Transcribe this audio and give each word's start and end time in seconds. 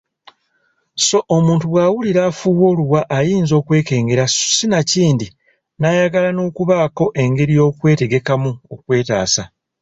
Sso 1.01 1.19
omuntu 1.35 1.65
bw’awulira 1.71 2.21
afuuwa 2.29 2.65
oluwa 2.71 3.01
ayinza 3.17 3.53
okwekengera 3.61 4.25
sinakindi 4.55 5.27
n’ayagala 5.79 6.29
n’okubaako 6.33 7.05
engeri 7.21 7.51
y’okwetegekamu 7.57 8.51
okwetaasa. 8.73 9.43